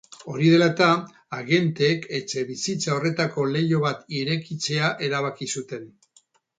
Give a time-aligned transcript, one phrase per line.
[0.35, 0.87] Hori dela eta,
[1.39, 5.91] agenteek etxebizitza horretako leiho bat irekitzea erabaki zuten.